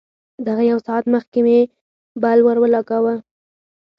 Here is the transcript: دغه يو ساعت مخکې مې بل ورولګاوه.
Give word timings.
دغه 0.47 0.63
يو 0.71 0.77
ساعت 0.87 1.05
مخکې 1.13 1.39
مې 1.47 1.59
بل 2.21 2.39
ورولګاوه. 2.43 3.15